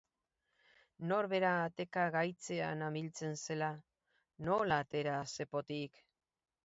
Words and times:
Norbera 1.09 1.51
ateka 1.65 2.05
gaitzean 2.15 2.81
amiltzen 2.87 3.37
zela, 3.43 3.71
nola 4.49 4.81
atera 4.87 5.23
zepotik? 5.37 6.03